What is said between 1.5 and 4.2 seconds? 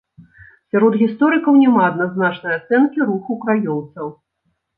няма адназначнай ацэнкі руху краёўцаў.